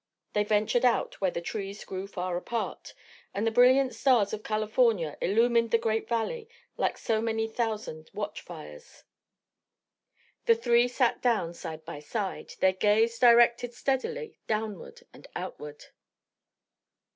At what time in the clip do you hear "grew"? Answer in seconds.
1.85-2.07